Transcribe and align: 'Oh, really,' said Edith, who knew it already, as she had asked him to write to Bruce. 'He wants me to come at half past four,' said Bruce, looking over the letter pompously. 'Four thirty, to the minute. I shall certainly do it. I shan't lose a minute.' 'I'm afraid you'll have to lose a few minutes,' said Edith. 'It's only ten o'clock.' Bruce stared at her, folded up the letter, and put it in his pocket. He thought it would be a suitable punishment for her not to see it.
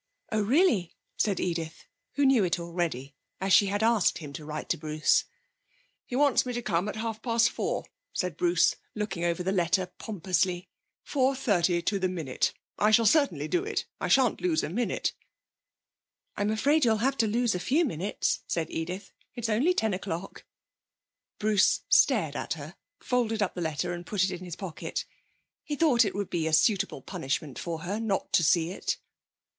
'Oh, 0.31 0.41
really,' 0.41 0.95
said 1.15 1.39
Edith, 1.39 1.85
who 2.13 2.25
knew 2.25 2.43
it 2.43 2.59
already, 2.59 3.13
as 3.39 3.53
she 3.53 3.67
had 3.67 3.83
asked 3.83 4.17
him 4.17 4.33
to 4.33 4.43
write 4.43 4.67
to 4.69 4.77
Bruce. 4.79 5.25
'He 6.07 6.15
wants 6.15 6.43
me 6.43 6.53
to 6.53 6.61
come 6.63 6.89
at 6.89 6.95
half 6.95 7.21
past 7.21 7.51
four,' 7.51 7.85
said 8.11 8.35
Bruce, 8.35 8.77
looking 8.95 9.23
over 9.23 9.43
the 9.43 9.51
letter 9.51 9.91
pompously. 9.99 10.67
'Four 11.03 11.35
thirty, 11.35 11.83
to 11.83 11.99
the 11.99 12.07
minute. 12.09 12.51
I 12.79 12.89
shall 12.89 13.05
certainly 13.05 13.47
do 13.47 13.63
it. 13.63 13.85
I 13.99 14.07
shan't 14.07 14.41
lose 14.41 14.63
a 14.63 14.69
minute.' 14.69 15.13
'I'm 16.35 16.49
afraid 16.49 16.83
you'll 16.83 16.97
have 16.97 17.17
to 17.17 17.27
lose 17.27 17.53
a 17.53 17.59
few 17.59 17.85
minutes,' 17.85 18.39
said 18.47 18.71
Edith. 18.71 19.11
'It's 19.35 19.49
only 19.49 19.75
ten 19.75 19.93
o'clock.' 19.93 20.45
Bruce 21.37 21.81
stared 21.89 22.35
at 22.35 22.53
her, 22.53 22.75
folded 22.99 23.43
up 23.43 23.53
the 23.53 23.61
letter, 23.61 23.93
and 23.93 24.03
put 24.03 24.23
it 24.23 24.31
in 24.31 24.39
his 24.43 24.55
pocket. 24.55 25.05
He 25.63 25.75
thought 25.75 26.05
it 26.05 26.15
would 26.15 26.31
be 26.31 26.47
a 26.47 26.53
suitable 26.53 27.03
punishment 27.03 27.59
for 27.59 27.81
her 27.83 27.99
not 27.99 28.33
to 28.33 28.43
see 28.43 28.71
it. 28.71 28.97